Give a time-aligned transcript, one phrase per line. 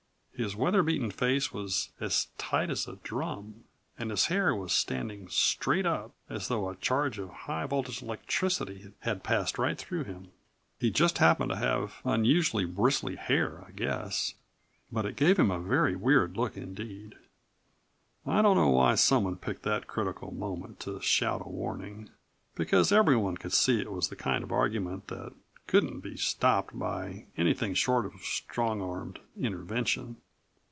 [0.33, 3.63] His weather beaten face was as tight as a drum,
[3.99, 8.91] and his hair was standing straight up, as though a charge of high voltage electricity
[9.01, 10.31] had passed right through him.
[10.79, 14.33] He just happened to have unusually bristly hair, I guess.
[14.91, 17.13] But it gave him a very weird look indeed.
[18.25, 22.09] I don't know why someone picked that critical moment to shout a warning,
[22.55, 25.33] because everyone could see it was the kind of argument that
[25.67, 30.17] couldn't be stopped by anything short of strong armed intervention.